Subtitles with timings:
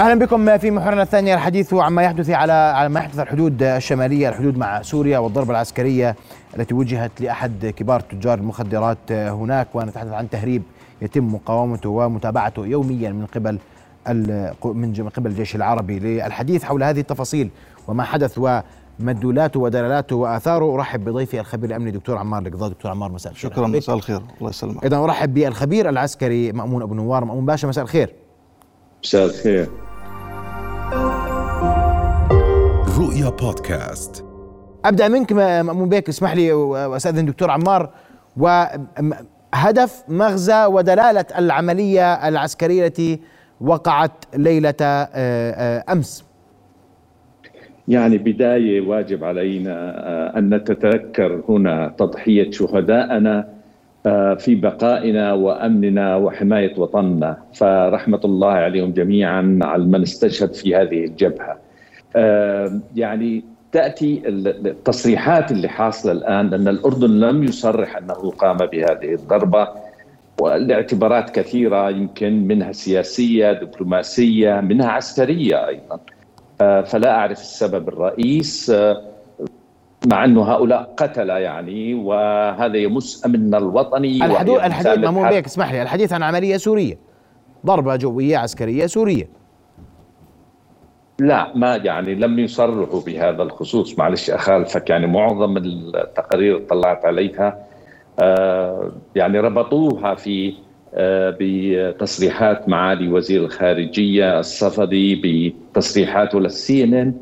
[0.00, 4.58] أهلا بكم في محورنا الثاني الحديث عما يحدث على على ما يحدث الحدود الشمالية الحدود
[4.58, 6.16] مع سوريا والضربة العسكرية
[6.56, 10.62] التي وجهت لأحد كبار تجار المخدرات هناك ونتحدث عن تهريب
[11.02, 13.58] يتم مقاومته ومتابعته يوميا من قبل
[14.64, 15.98] من قبل الجيش العربي.
[15.98, 17.50] للحديث حول هذه التفاصيل
[17.88, 18.38] وما حدث
[19.00, 23.50] ومدلولاته ودلالاته وآثاره أرحب بضيفي الخبير الأمني دكتور عمار القضاء دكتور عمار مساء الخير.
[23.50, 24.22] شكرا مساء الخير.
[24.38, 24.84] الله يسلمك.
[24.84, 27.24] اذا أرحب بالخبير العسكري مأمون أبو نوار.
[27.24, 28.14] مأمون باشا مساء الخير.
[29.04, 29.68] مساء الخير.
[33.20, 34.24] رؤيا بودكاست.
[34.84, 37.90] أبدأ منك مأمون بيك اسمح لي وأستأذن دكتور عمار.
[38.36, 43.20] وهدف مغزى ودلالة العملية العسكرية التي
[43.60, 46.24] وقعت ليلة آه، آه، أمس.
[47.88, 53.48] يعني بداية واجب علينا آه، أن نتذكر هنا تضحية شهدائنا
[54.38, 57.36] في بقائنا وأمننا وحماية وطننا.
[57.54, 61.69] فرحمة الله عليهم جميعا على من استشهد في هذه الجبهة.
[62.96, 69.68] يعني تأتي التصريحات اللي حاصلة الآن ان الأردن لم يصرح أنه قام بهذه الضربة
[70.40, 76.00] والاعتبارات كثيرة يمكن منها سياسية دبلوماسية منها عسكرية أيضا.
[76.82, 78.72] فلا أعرف السبب الرئيس
[80.06, 85.82] مع انه هؤلاء قتله يعني وهذا يمس أمننا الوطني الحديث الحديث مأمون بيك اسمح لي
[85.82, 86.98] الحديث عن عملية سورية
[87.66, 89.39] ضربة جوية عسكرية سورية.
[91.20, 93.98] لا ما يعني لم يصرحوا بهذا الخصوص.
[93.98, 97.58] معلش اخالفك يعني معظم التقارير طلعت عليها
[98.18, 100.54] آه يعني ربطوها في
[100.94, 105.22] آه بتصريحات معالي وزير الخارجية الصفدي
[105.72, 107.14] بتصريحاته للسي ان ان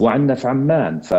[0.00, 1.14] وعندنا في عمان ف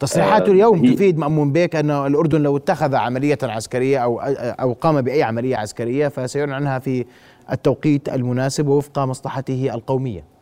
[0.00, 4.20] تصريحاته اليوم تفيد مأمون بيك أن الأردن لو اتخذ عملية عسكرية أو
[4.60, 7.04] أو قام بأي عملية عسكرية فسيعلن عنها في
[7.52, 10.33] التوقيت المناسب وفق مصلحته القومية.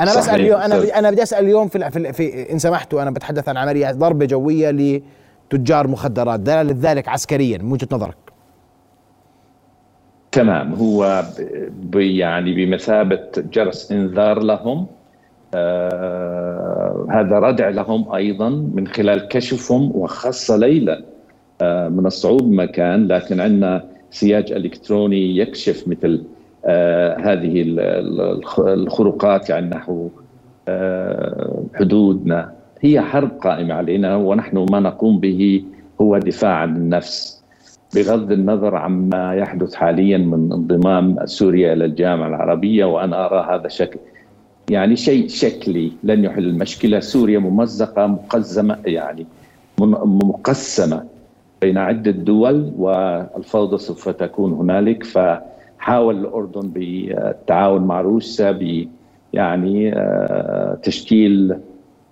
[0.00, 0.24] أنا صحيح.
[0.24, 3.56] بسال اليوم أنا أنا بدي أسأل اليوم في, في, في إن سمحتوا أنا بتحدث عن
[3.56, 5.00] عملية ضربة جوية
[5.50, 8.16] لتجار مخدرات دلاله ذلك عسكريا من وجهة نظرك
[10.32, 11.24] تمام هو
[11.94, 14.86] يعني بمثابة جرس إنذار لهم
[15.54, 21.04] آه هذا ردع لهم أيضا من خلال كشفهم وخاصة ليلى
[21.62, 26.24] آه من الصعود مكان لكن عندنا سياج إلكتروني يكشف مثل
[27.20, 27.64] هذه
[28.58, 30.08] الخروقات يعني نحو
[30.68, 32.52] آه، حدودنا.
[32.80, 35.64] هي حرب قائمة علينا ونحن ما نقوم به
[36.00, 37.42] هو دفاع عن النفس.
[37.94, 43.98] بغض النظر عما يحدث حاليا من انضمام سوريا إلى الجامعة العربية وأنا أرى هذا شكل.
[44.70, 47.00] يعني شيء شكلي لن يحل المشكلة.
[47.00, 49.26] سوريا ممزقة مقزمة يعني
[49.78, 51.04] مقسمة
[51.60, 55.04] بين عدة دول والفوضى سوف تكون هنالك.
[55.04, 55.18] ف
[55.78, 58.88] حاول الأردن بالتعاون مع روسيا ب
[59.32, 61.56] يعني آه، تشكيل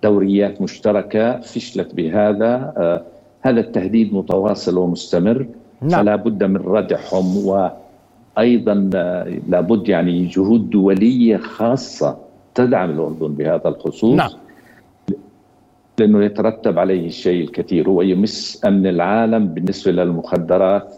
[0.03, 3.03] دوريات مشتركة فشلت بهذا آه،
[3.41, 5.47] هذا التهديد متواصل ومستمر
[5.81, 6.01] نعم.
[6.01, 12.17] فلا بد من ردعهم وأيضا آه، لابد يعني جهود دولية خاصة
[12.55, 14.29] تدعم الأردن بهذا الخصوص نعم.
[15.99, 20.95] لأنه يترتب عليه الشيء الكثير هو يمس أمن العالم بالنسبة للمخدرات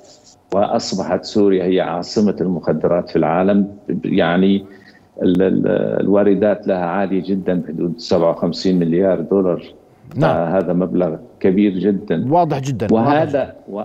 [0.54, 3.68] وأصبحت سوريا هي عاصمة المخدرات في العالم.
[4.04, 4.66] يعني
[5.24, 9.64] الواردات لها عالية جدا بحدود 57 مليار دولار.
[10.16, 10.54] نعم.
[10.56, 12.34] هذا مبلغ كبير جدا.
[12.34, 13.82] واضح جدا وهذا و...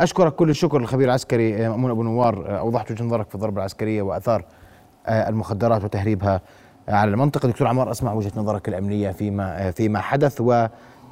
[0.00, 2.58] أشكرك كل الشكر للخبير العسكري مأمون أبو نوار.
[2.58, 4.44] أوضحت وجهة نظرك في الضربة العسكرية وأثار
[5.06, 6.40] آه، المخدرات وتهريبها
[6.88, 7.48] على المنطقة.
[7.48, 10.40] دكتور عمار أسمع وجهة نظرك الأمنية فيما فيما حدث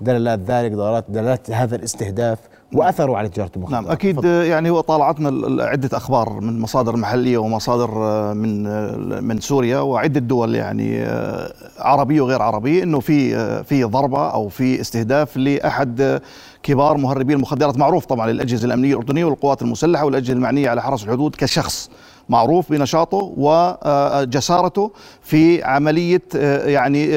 [0.01, 2.39] ودلالات ذلك دلالات دلالات هذا الاستهداف
[2.75, 4.29] وأثروا على تجارة المخدرات نعم أكيد فضل.
[4.29, 10.21] يعني هو طالعتنا عدة أخبار من مصادر محلية ومصادر آه، من آه، من سوريا وعدة
[10.21, 16.21] دول يعني آه، عربية وغير عربية إنه في في ضربة أو في استهداف لأحد
[16.63, 21.37] كبار مهربي المخدرات معروف طبعا للأجهزة الأمنية الاردنيه والقوات المسلحة والأجهزة المعنية على حرس الحدود
[21.37, 21.91] كشخص
[22.29, 24.93] معروف بنشاطه وجسارته
[25.25, 26.23] في عملية
[26.65, 27.15] يعني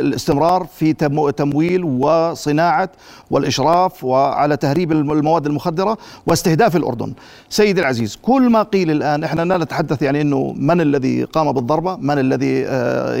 [0.00, 0.92] الاستمرار في
[1.36, 2.88] تمويل وصناعة
[3.30, 7.12] والإشراف وعلى تهريب المواد المخدرة واستهداف الأردن.
[7.48, 11.96] سيدي العزيز كل ما قيل الآن إحنا لا نتحدث يعني إنه من الذي قام بالضربة،
[11.96, 12.60] من الذي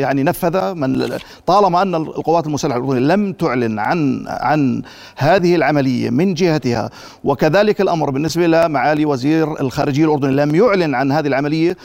[0.00, 4.82] يعني نفذ، من طالما أن القوات المسلحة الأردنية لم تعلن عن عن
[5.16, 6.90] هذه العملية من جهتها
[7.24, 11.76] وكذلك الأمر بالنسبة لمعالي وزير الخارجية الأردني لم يعلن عن هذه العملية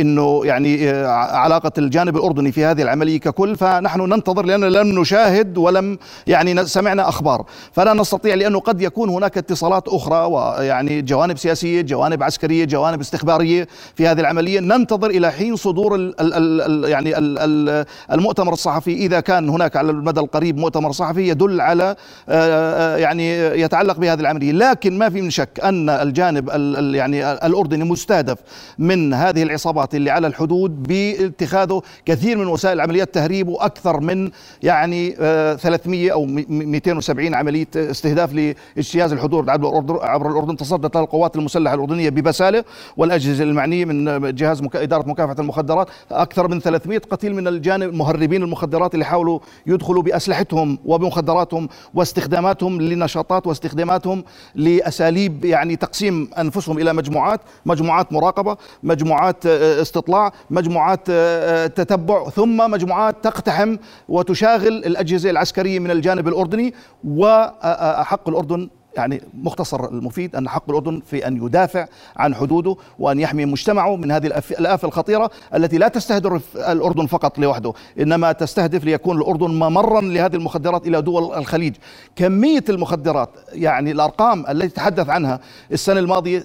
[0.00, 0.92] إنه يعني
[1.52, 7.08] علاقة الجانب الأردني في هذه العملية ككل فنحن ننتظر لأن لم نشاهد ولم يعني سمعنا
[7.08, 7.44] أخبار.
[7.72, 13.68] فلا نستطيع لأنه قد يكون هناك اتصالات أخرى ويعني جوانب سياسية جوانب عسكرية جوانب استخبارية
[13.94, 14.60] في هذه العملية.
[14.60, 18.92] ننتظر إلى حين صدور ال ال ال يعني ال المؤتمر الصحفي.
[18.92, 21.96] إذا كان هناك على المدى القريب مؤتمر صحفي يدل على
[22.98, 24.52] يعني يتعلق بهذه العملية.
[24.52, 26.48] لكن ما في من شك أن الجانب
[26.94, 28.38] يعني الأردني مستهدف
[28.78, 30.82] من هذه العصابات اللي على الحدود
[31.42, 34.30] باتخاذه كثير من وسائل عمليات تهريب وأكثر من
[34.62, 35.10] يعني
[35.56, 42.64] 300 أو 270 عملية استهداف لاجتياز الحدود عبر الأردن تصدت القوات المسلحة الأردنية ببسالة
[42.96, 45.88] والأجهزة المعنية من جهاز إدارة مكافحة المخدرات.
[46.10, 53.46] أكثر من 300 قتيل من الجانب مهربين المخدرات اللي حاولوا يدخلوا بأسلحتهم وبمخدراتهم واستخداماتهم لنشاطات
[53.46, 54.24] واستخداماتهم
[54.54, 61.10] لأساليب يعني تقسيم أنفسهم إلى مجموعات مجموعات مراقبة مجموعات استطلاع مجموعات
[61.66, 63.76] تتبع ثم مجموعات تقتحم
[64.08, 66.74] وتشاغل الأجهزة العسكرية من الجانب الأردني
[67.04, 71.86] وحق الأردن يعني مختصر المفيد أن حق الأردن في أن يدافع
[72.16, 74.26] عن حدوده وأن يحمي مجتمعه من هذه
[74.58, 80.86] الآفة الخطيرة التي لا تستهدف الأردن فقط لوحده إنما تستهدف ليكون الأردن ممرا لهذه المخدرات
[80.86, 81.74] إلى دول الخليج.
[82.16, 85.40] كمية المخدرات يعني الأرقام التي تحدث عنها
[85.72, 86.38] السنة الماضية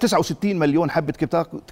[0.00, 1.12] 69 مليون حبة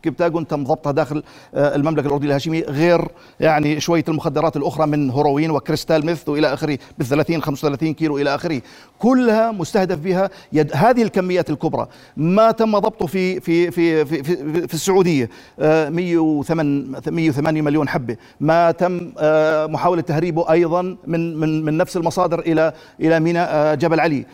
[0.03, 1.23] كبتاجون تم ضبطها داخل
[1.55, 3.09] آه، المملكة الأردنية الهاشمية غير
[3.41, 8.35] يعني شوية المخدرات الأخرى من هيروين وكريستال ميث وإلى آخره ب 30 35 كيلو إلى
[8.35, 8.63] آخره.
[8.99, 11.87] كلها مستهدف بها فيها يد هذه الكميات الكبرى.
[12.17, 15.31] ما تم ضبطه في في في في, في, في السعودية.
[15.59, 18.17] 108 آه، 108 مليون حبة.
[18.41, 23.75] ما تم آه، محاولة تهريبه أيضا من من من نفس المصادر إلى إلى ميناء آه،
[23.75, 24.27] جبل علي.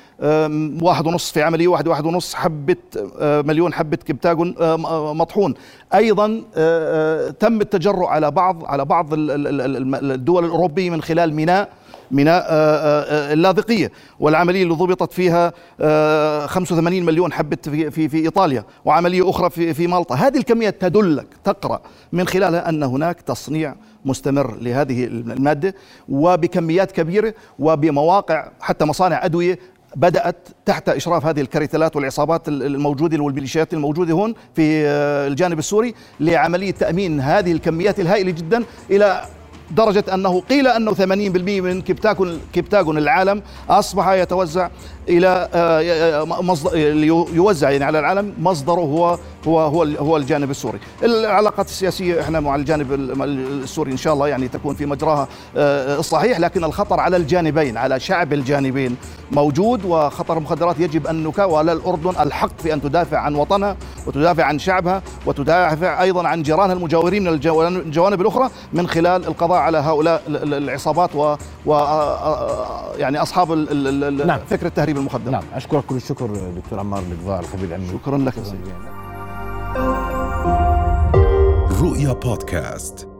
[0.82, 2.76] واحد ونص في عملية واحد واحد ونص حبة
[3.20, 4.54] مليون حبة كبتاجون
[5.16, 5.54] مطحون.
[5.94, 6.26] أيضا
[7.40, 11.68] تم التجرؤ على بعض على بعض الدول الأوروبية من خلال ميناء.
[12.10, 13.92] ميناء آه، آه، آه، اللاذقية.
[14.20, 15.52] والعملية اللي ضبطت فيها
[16.46, 20.14] 85 مليون حبه في في في إيطاليا وعملية أخرى في في مالطا.
[20.14, 21.80] هذه الكميات تدلك تقرأ
[22.12, 23.74] من خلالها أن هناك تصنيع
[24.04, 25.74] مستمر لهذه المادة
[26.08, 29.58] وبكميات كبيرة وبمواقع حتى مصانع أدوية
[29.96, 34.86] بدأت تحت إشراف هذه الكارتلات والعصابات الموجودة والميليشيات الموجودة هون في
[35.26, 39.22] الجانب السوري لعملية تأمين هذه الكميات الهائلة جدا إلى
[39.76, 44.68] درجة أنه قيل أنه 80% من كبتاكون كبتاكون العالم أصبح يتوزع
[45.08, 50.78] إلى آه، آه، يوزع يعني على العالم مصدره هو هو هو هو الجانب السوري.
[51.02, 52.92] العلاقات السياسية إحنا مع الجانب
[53.22, 58.00] السوري إن شاء الله يعني تكون في مجراها آه، الصحيح لكن الخطر على الجانبين على
[58.00, 58.96] شعب الجانبين
[59.32, 64.58] موجود وخطر المخدرات يجب أن على الأردن الحق في أن تدافع عن وطنها وتدافع عن
[64.58, 71.10] شعبها وتدافع أيضا عن جيرانها المجاورين من الجوانب الأخرى من خلال القضاء على هؤلاء العصابات
[71.14, 71.36] و,
[71.66, 71.74] و
[72.98, 73.52] يعني أصحاب
[74.26, 74.38] نعم.
[74.50, 75.30] فكر التهريب المخدر.
[75.30, 75.42] نعم.
[75.54, 78.34] أشكرك كل الشكر دكتور عمار القضاء الخبير العلمي شكرا لك.
[81.92, 83.11] رؤيا بودكاست